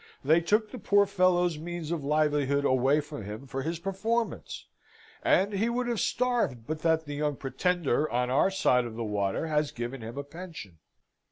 They 0.23 0.41
took 0.41 0.71
the 0.71 0.79
poor 0.79 1.05
fellow's 1.05 1.59
means 1.59 1.91
of 1.91 2.03
livelihood 2.03 2.65
away 2.65 3.01
from 3.01 3.23
him 3.23 3.45
for 3.45 3.61
his 3.61 3.77
performance; 3.77 4.65
and 5.23 5.53
he 5.53 5.69
would 5.69 5.85
have 5.87 5.99
starved, 5.99 6.65
but 6.65 6.79
that 6.79 7.05
the 7.05 7.13
young 7.13 7.35
Pretender 7.35 8.09
on 8.09 8.31
our 8.31 8.49
side 8.49 8.85
of 8.85 8.95
the 8.95 9.03
water 9.03 9.45
has 9.45 9.69
given 9.69 10.01
him 10.01 10.17
a 10.17 10.23
pension." 10.23 10.79